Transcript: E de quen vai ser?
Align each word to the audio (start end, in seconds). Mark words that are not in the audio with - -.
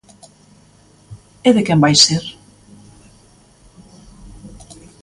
E 1.47 1.49
de 1.55 1.61
quen 1.67 1.79
vai 1.83 1.95
ser? 2.05 2.23